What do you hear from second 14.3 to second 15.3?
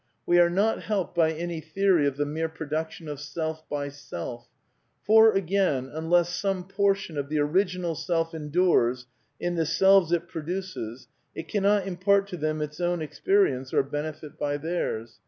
by theirs.